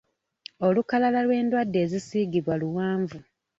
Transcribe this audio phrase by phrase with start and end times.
[0.67, 3.17] Olukalala lw'endwadde ezisiigibwa luwanvu.